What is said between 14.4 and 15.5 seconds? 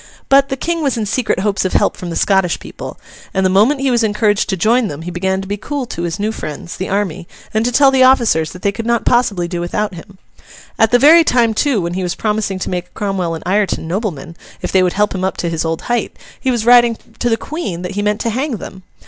if they would help him up to